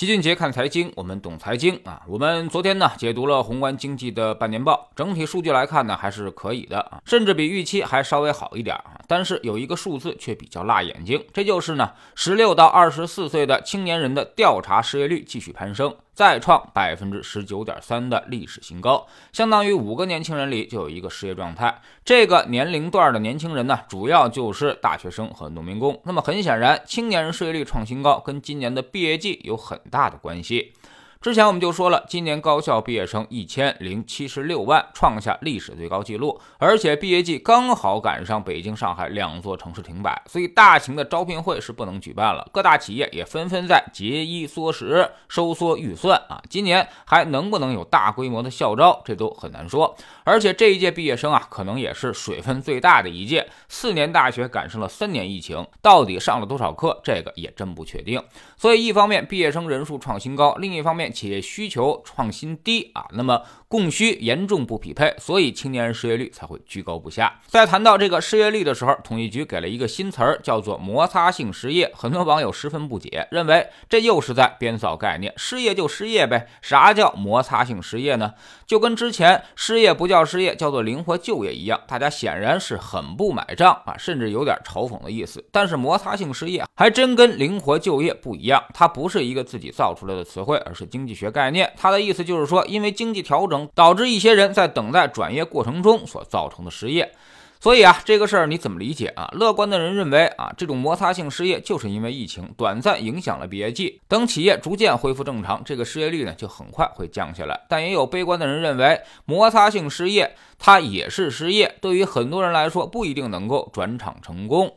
[0.00, 2.00] 齐俊杰看财经，我们懂财经啊。
[2.08, 8.98] 我们昨天呢解读了宏观经济的半年报，整体数据来看呢还是可以的啊，甚至比预期还稍微好一点啊。
[9.06, 15.94] 但是有一个数字却比较辣眼睛，这就是呢十六到二十四岁的青年人的调查失业率继续攀升。
[16.20, 21.80] 再创百分之十九点三的历史新高，相当于五个年轻人里就有一个失业状态。
[22.04, 25.98] 这个年龄段的年轻人呢，主要就是大学生和农民工。
[26.04, 30.74] 那么很显然，青年人失业率创新高，跟今年的毕业季有很大的关系。
[31.22, 42.48] 之前我们就说了，今年高校毕业生一千零七十六万，创下历史最高纪录，而且毕业季刚好赶上北京、上海两座城市停摆，所以大型的招聘会是不能举办了。
[42.50, 46.40] 各大企业也纷纷在节衣缩食、收缩预算啊。
[46.48, 49.94] 今年还能不能有大规模的校招，这都很难说。
[50.24, 58.24] 而且这一届毕业生啊，可能也是水分最大的一届，四年大学赶上了三年疫情，到底上了多少课，这个也真不确定。
[58.56, 61.09] 所以一方面毕业生人数创新高，另一方面。
[61.12, 67.40] 企业需求创新低啊，那么供需严重不匹配，所以青年人失业率才会居高不下。
[67.46, 71.92] 在谈到这个失业率的时候，统计局给了一个新词儿，叫做摩擦性失业。
[71.94, 78.34] 很多网友十分不解，认为这又是在编造概念，失业就失业呗，啥叫摩擦性失业呢？
[78.66, 85.44] 就跟之前失业不叫失业，叫做灵活就业一样，大家显然是很不买账啊，甚至有点嘲讽的意思。
[85.52, 91.00] 但是摩擦性失业还真跟灵活就业不一样，它不是一个自己造出来的词汇，而是经。
[91.00, 97.12] 济学概念，它的意思就是说，因为经济调整导致一些人在等待转业过程中所造成的失业。
[97.62, 99.28] 所以啊，这个事儿你怎么理解啊？
[99.32, 107.60] 乐观的人认为啊，这种摩擦性失业就是因为疫情短暂影响了毕业季，等企业逐渐恢复正常，这个失业率呢就很快会降下来。
[107.68, 114.72] 但也有悲观的人认为，摩擦性失业它也是失业，对于很多人来说不一定能够转场成功。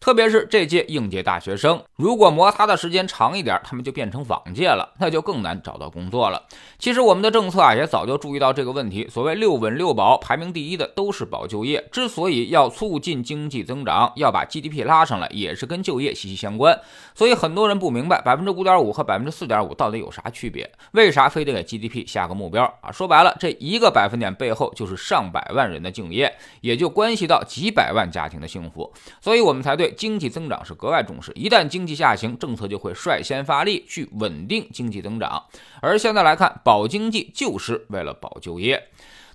[0.00, 6.40] 特别是这届应届大学生，如果摩擦的时间长一点，他们就变成往届了，那就更难找到工作了。
[6.78, 9.08] 其实我们的政策啊，也早就注意到这个问题。
[9.08, 11.84] 所谓六稳六保，排名第一的都是保就业。
[11.90, 16.80] 之所以要促进经济增长，要把 GDP 拉上来，也是跟就业息息相关。
[17.12, 20.70] 所以很多人不明白，百分之五点五和百分之四点五到底有啥区别？
[20.92, 22.92] 为啥非得给 GDP 下个目标啊？
[22.92, 28.92] 说白了，这一个百分点背后就是上百万人的敬业，也就关系到几百万家庭的幸福。
[29.20, 29.87] 所以我们才对。
[29.90, 35.42] 经济增长是格外重视，一旦经济下行，政策就会率先发力去稳定经济增长。
[35.80, 38.88] 而现在来看，保经济就是为了保就业。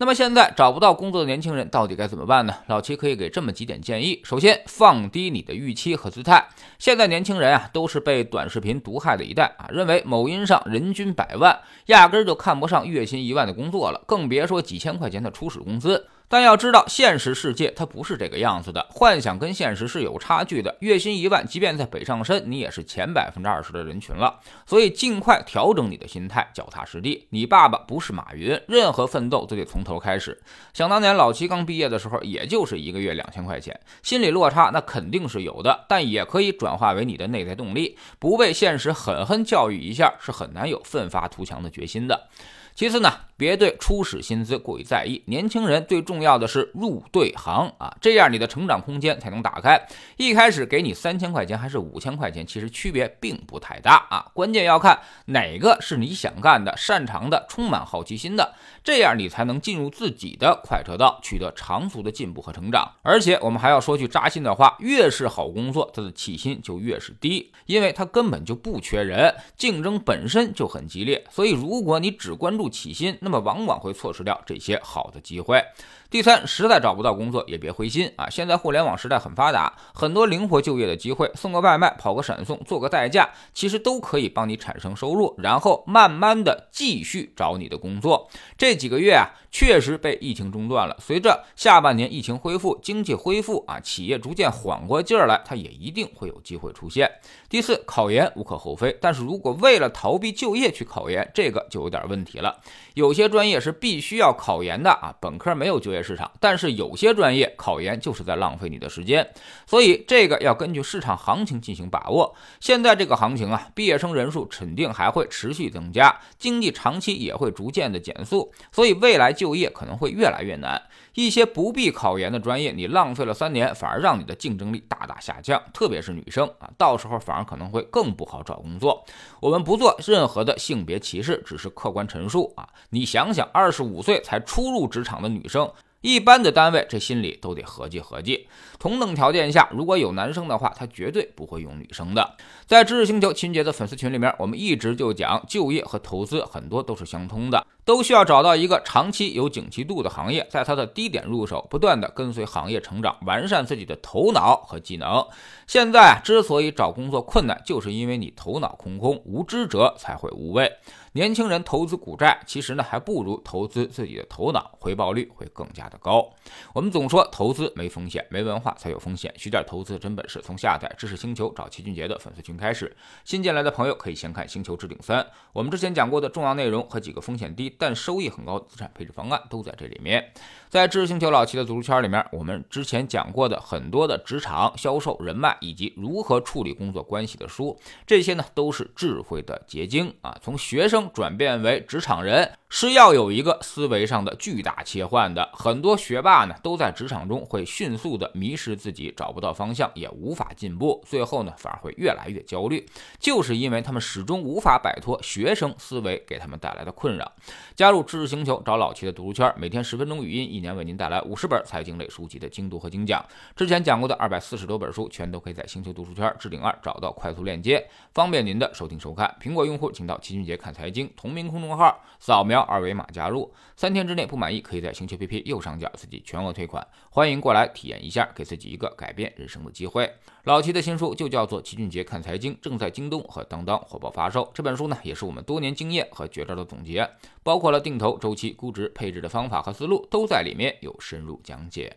[0.00, 2.54] 那么现在找不到工作的年轻人到底该怎么办呢？
[2.68, 6.46] 老齐可以给这么几点建议：首先，放低你的预期和姿态。
[6.78, 16.06] 现在年轻人啊，都是被短视频毒害的一代啊，认为某音上人均百万，压根儿就看不上月薪一万的工作了，更别说几千块钱的初始工资。
[16.28, 20.76] 但要知道，现实世界它不是这个样子的，幻想跟现实是有差距的。
[20.80, 24.38] 月薪一万，即便在北上深，你也是前百分之二十的人群了。
[24.66, 27.26] 所以，尽快调整你的心态，脚踏实地。
[27.30, 30.38] 你爸爸不是马云，任何奋斗都得从头开始。
[30.74, 37.96] 想当年老齐刚毕业的时候，也就是一个月两千块钱，心理落差那肯定是有的，但也可以转化为你的内在动力。
[38.18, 42.28] 不被现实狠狠教育一下，是很难有奋发图强的决心的。
[42.74, 45.22] 其次呢，别对初始薪资过于在意。
[45.26, 49.80] 年轻人最重要的是入对行啊，这样你的成长空间才能打开。
[50.16, 54.26] 一开始给你三千块钱还是五千块钱，其实区别并不太大啊。
[54.34, 62.90] 关键要看哪个是你想干的、擅长的、充满好奇心的，这样你才能进入自己的快车道，取得长足的进步和成长。
[63.02, 71.24] 而且我们还要说句扎心的话：越是好工作，它的起薪就越是低，因为它根本就不缺人，竞争本身就很激烈。
[71.30, 75.62] 所以如果你只关注起薪，那那么往往会错失掉这些好的机会。
[76.08, 78.30] 第三，实在找不到工作也别灰心啊！
[78.30, 88.30] 现在互联网时代很发达，很多灵活就业的机会，送个外卖、跑个闪送、做个代驾，其实都可以帮你产生收入，然后慢慢的继续找你的工作。
[88.56, 90.96] 这几个月啊，确实被疫情中断了。
[90.98, 97.10] 随着下半年疫情恢复，经济恢复啊，企业逐渐缓过劲儿来，它也一定会有机会出现。
[97.50, 102.58] 第四，考研无可厚非，但是如果为了逃避就业去考研，这个就有点问题了。
[102.94, 105.98] 有些些专业是必须要考研的啊，本科没有就业。
[105.98, 109.28] 市场，但是有些专业考研就是在浪费你的时间，
[109.66, 112.34] 所以这个要根据市场行情进行把握。
[112.60, 120.80] 现在这个行情啊，毕业生人数肯定还会持续增加，经济长期也会逐渐的减速，所以未来就业可能会越来越难。
[121.14, 129.04] 一些不必考研的专业，你浪费了三年，反而让你的竞争力大大下降，特别是女生啊，到时候反而可能会更不好找工作。
[129.40, 132.68] 我们不做任何的性别歧视，只是客观陈述啊。
[132.90, 135.70] 你想想，二十五岁才初入职场的女生。
[136.00, 138.46] 一般的单位这心里都得合计合计。
[138.78, 142.36] 同等条件下，如果有男生的话，他绝对不会用女生的。
[142.66, 155.26] 在知识星球秦杰的粉丝群里面，我们一直就讲就业和投资很多都是相通的，都需要找到一个长期有景气度的行业，在它的低点入手，不断的跟随行业成长，完善自己的头脑和技能。
[155.66, 160.70] 现在之所以找工作困难，就是因为你头脑空空，无知者才会无畏。
[161.18, 166.32] 年轻人投资股债，其实呢还不如投资自己的头脑，回报率会更加的高。
[166.72, 169.34] 我们总说投资没风险，没文化才有风险。
[169.36, 172.96] 学点投资的真本事，从下载知识星球找齐俊杰的粉丝群开始。
[173.24, 175.20] 新进来的朋友可以先看《星球置顶三》，
[175.52, 180.32] 我们之前讲过的重要内容和几个风险低但收益很高的资产配置方案都在这里面。
[180.68, 187.76] 在知识星球老齐的读书圈里面，我们之前讲过的很多的职场销售人脉以及如何处理工作关系的书，
[188.06, 190.38] 这些呢都是智慧的结晶啊！
[190.40, 192.50] 从学生转变为职场人。
[192.70, 195.48] 是要有一个思维上的巨大切换的。
[195.54, 202.84] 很多学霸呢，都在职场中会迅速的迷失自己，找不到方向，也无法进步，最后呢，反而会越来越焦虑，
[203.18, 207.32] 就是因为他们始终无法摆脱学生思维给他们带来的困扰。
[207.74, 213.24] 加入知识星球，找老齐的读书圈，每天十分钟语音，一年为您带来五十本财经类书籍的精读和精讲。
[213.56, 219.34] 之前讲过的二百四十多本书，全都可以在星球读书圈置顶二找到快速链接，方便您的收听收看。
[219.42, 222.60] 苹果用户请到齐俊杰看财经经同名公众号，扫描。
[222.62, 226.84] 二维码加入，三天之内不满意，可以在星球 P P 右上角自己全额退款。
[227.10, 230.12] 欢迎过来体验一下，给自己一个改变人生的机会。
[230.42, 234.50] 老齐的新书就叫做《齐俊杰看财经》，正在京东和当当火爆发售。
[234.52, 237.08] 这本书呢，也是我们多年经验和绝招的总结，
[237.44, 241.96] 包括了定投、周期、估值、配置的方法和思路，都在里面有深入讲解。